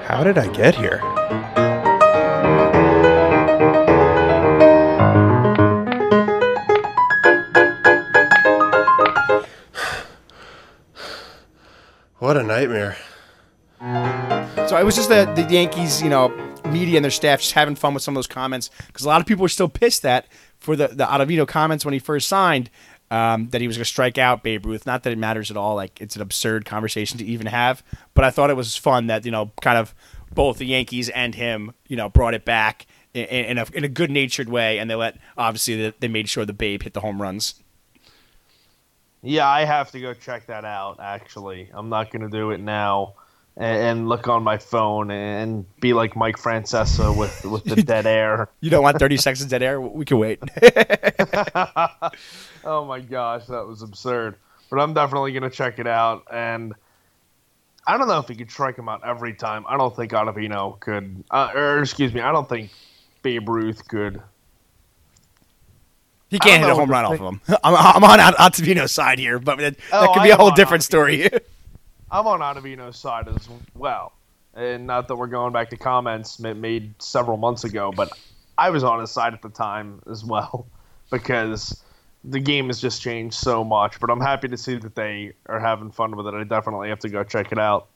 [0.06, 1.00] how did I get here?
[12.20, 12.96] what a nightmare.
[14.72, 16.30] So it was just the, the Yankees, you know,
[16.72, 19.20] media and their staff just having fun with some of those comments because a lot
[19.20, 20.28] of people were still pissed that
[20.60, 22.70] for the the Ottavino comments when he first signed
[23.10, 24.86] um, that he was going to strike out Babe Ruth.
[24.86, 25.76] Not that it matters at all.
[25.76, 27.84] Like it's an absurd conversation to even have.
[28.14, 29.94] But I thought it was fun that you know, kind of
[30.34, 33.90] both the Yankees and him, you know, brought it back in, in a in a
[33.90, 37.22] good natured way, and they let obviously they made sure the Babe hit the home
[37.22, 37.56] runs.
[39.22, 41.02] Yeah, I have to go check that out.
[41.02, 43.16] Actually, I'm not going to do it now
[43.62, 48.50] and, look on my phone and be like Mike Francesa with with the dead air.
[48.60, 49.80] You don't want 30 seconds dead air?
[49.80, 50.40] We can wait.
[52.66, 54.36] oh my gosh, that was absurd.
[54.70, 56.74] But I'm definitely gonna check it out, and
[57.86, 59.66] I don't know if he could strike him out every time.
[59.68, 62.72] I don't think Ottavino could, uh, or excuse me, I don't think
[63.22, 64.22] Babe Ruth could.
[66.30, 67.42] He can't hit a home run off of him.
[67.64, 70.84] I'm, I'm on Ottavino's side here, but that, oh, that could be a whole different
[70.84, 71.30] story.
[72.12, 74.12] I'm on Ottavino's side as well.
[74.54, 78.12] And not that we're going back to comments made several months ago, but
[78.58, 80.68] I was on his side at the time as well
[81.12, 81.82] because
[82.24, 84.00] the game has just changed so much.
[84.00, 86.34] But I'm happy to see that they are having fun with it.
[86.34, 87.88] I definitely have to go check it out.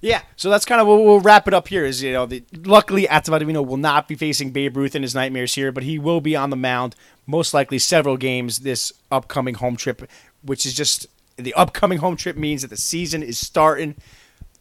[0.00, 1.84] Yeah, so that's kind of what we'll wrap it up here.
[1.84, 5.54] Is you know, the, luckily Ottavino will not be facing Babe Ruth in his nightmares
[5.54, 6.96] here, but he will be on the mound
[7.26, 10.08] most likely several games this upcoming home trip,
[10.42, 11.06] which is just
[11.36, 13.96] the upcoming home trip means that the season is starting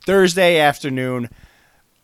[0.05, 1.29] Thursday afternoon.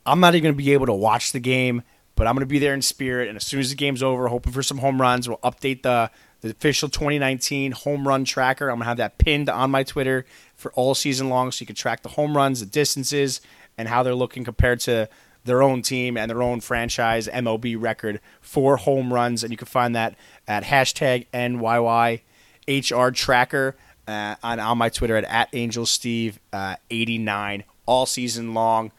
[0.05, 1.83] I'm not even going to be able to watch the game,
[2.15, 3.27] but I'm going to be there in spirit.
[3.27, 6.09] And as soon as the game's over, hoping for some home runs, we'll update the
[6.41, 8.69] the official 2019 home run tracker.
[8.69, 11.75] I'm gonna have that pinned on my Twitter for all season long, so you can
[11.75, 13.41] track the home runs, the distances,
[13.77, 15.07] and how they're looking compared to
[15.43, 19.43] their own team and their own franchise MLB record for home runs.
[19.43, 20.15] And you can find that
[20.47, 23.75] at hashtag NYYHR tracker
[24.07, 28.91] uh, on, on my Twitter at, at AngelSteve89 uh, all season long.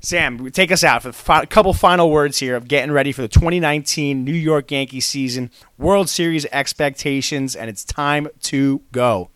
[0.00, 3.22] Sam, take us out for a fi- couple final words here of getting ready for
[3.22, 9.30] the 2019 New York Yankees season, World Series expectations, and it's time to go.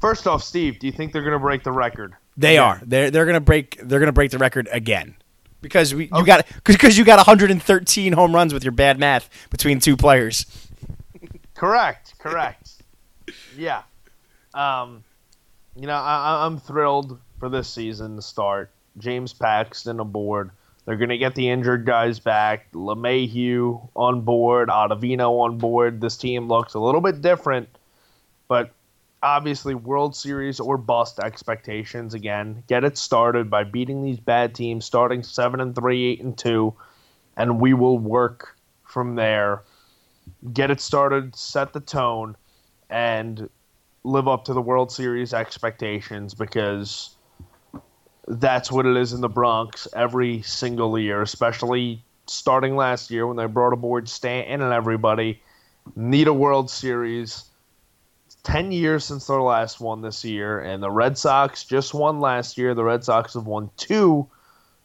[0.00, 2.14] First off, Steve, do you think they're going to break the record?
[2.36, 2.80] They are.
[2.84, 3.78] They're they're going to break.
[3.78, 5.16] They're going to break the record again
[5.60, 6.24] because we you okay.
[6.24, 10.46] got because you got 113 home runs with your bad math between two players.
[11.54, 12.14] correct.
[12.18, 12.82] Correct.
[13.56, 13.82] yeah.
[14.54, 15.04] Um,
[15.76, 18.70] you know, I, I'm thrilled for this season to start.
[18.98, 20.50] James Paxton aboard.
[20.84, 22.70] They're going to get the injured guys back.
[22.72, 26.00] LeMahieu on board, Ottavino on board.
[26.00, 27.68] This team looks a little bit different,
[28.48, 28.70] but
[29.22, 32.62] obviously World Series or bust expectations again.
[32.68, 36.74] Get it started by beating these bad teams, starting seven and three, eight and two,
[37.36, 39.62] and we will work from there.
[40.52, 42.36] Get it started, set the tone,
[42.90, 43.48] and
[44.04, 47.16] live up to the World Series expectations because
[48.28, 53.36] that's what it is in the Bronx every single year, especially starting last year when
[53.36, 55.42] they brought aboard Stanton and everybody.
[55.96, 57.44] Need a World Series.
[58.26, 62.20] It's 10 years since their last one this year, and the Red Sox just won
[62.20, 62.74] last year.
[62.74, 64.26] The Red Sox have won two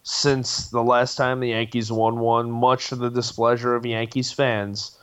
[0.04, 4.98] since the last time the Yankees won one, much to the displeasure of Yankees fans.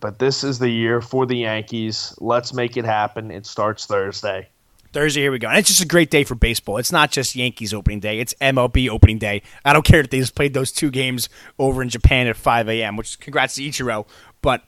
[0.00, 2.14] But this is the year for the Yankees.
[2.18, 3.30] Let's make it happen.
[3.30, 4.48] It starts Thursday.
[4.92, 5.48] Thursday, here we go.
[5.48, 6.78] And it's just a great day for baseball.
[6.78, 9.42] It's not just Yankees opening day, it's MLB opening day.
[9.64, 11.28] I don't care if they just played those two games
[11.58, 14.06] over in Japan at 5 a.m., which congrats to Ichiro.
[14.40, 14.64] But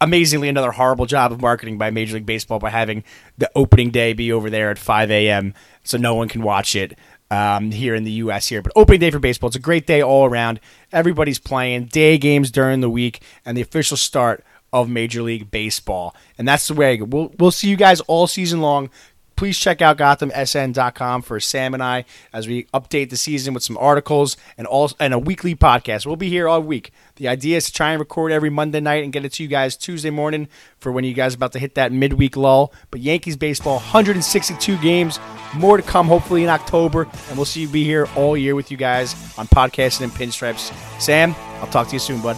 [0.00, 3.04] amazingly, another horrible job of marketing by Major League Baseball by having
[3.38, 5.54] the opening day be over there at 5 a.m.
[5.82, 6.98] so no one can watch it.
[7.30, 8.46] Um, here in the U.S.
[8.46, 9.48] here, but opening day for baseball.
[9.48, 10.60] It's a great day all around.
[10.92, 14.44] Everybody's playing day games during the week, and the official start
[14.74, 16.14] of Major League Baseball.
[16.36, 17.00] And that's the way.
[17.00, 18.90] We'll we'll see you guys all season long
[19.36, 23.76] please check out GothamSN.com for Sam and I as we update the season with some
[23.78, 26.06] articles and all and a weekly podcast.
[26.06, 26.92] We'll be here all week.
[27.16, 29.48] The idea is to try and record every Monday night and get it to you
[29.48, 30.48] guys Tuesday morning
[30.78, 32.72] for when you guys are about to hit that midweek lull.
[32.90, 35.18] But Yankees baseball, 162 games,
[35.54, 38.70] more to come hopefully in October, and we'll see you be here all year with
[38.70, 40.72] you guys on podcasting and pinstripes.
[41.00, 42.36] Sam, I'll talk to you soon, bud.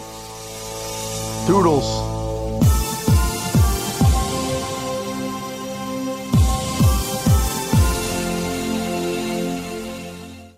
[1.47, 2.16] Doodles.